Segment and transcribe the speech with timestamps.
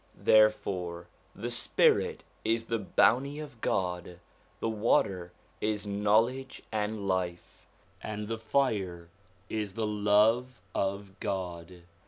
[0.17, 1.05] Therefore
[1.35, 4.17] the spirit is the bounty of God,
[4.59, 5.31] the water
[5.61, 7.67] is knowledge and life,
[8.01, 9.09] and the fire
[9.47, 11.83] is the love of God.